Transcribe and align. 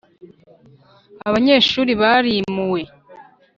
Abanyeshuri 1.27 1.91
barimuwe. 2.01 2.81